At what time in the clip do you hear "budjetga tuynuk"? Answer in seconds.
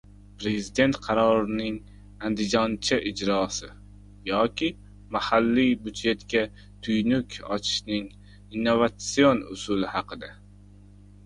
5.83-7.39